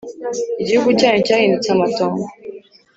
Igihugu 0.61 0.89
cyanyu 0.99 1.19
cyahindutse 1.27 1.69
amatongo, 1.71 2.25